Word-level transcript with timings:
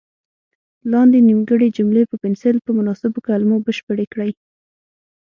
لاندې 0.91 1.19
نیمګړې 1.29 1.67
جملې 1.77 2.03
په 2.07 2.15
پنسل 2.23 2.55
په 2.65 2.71
مناسبو 2.77 3.19
کلمو 3.27 3.57
بشپړې 3.65 4.05
کړئ. 4.13 4.31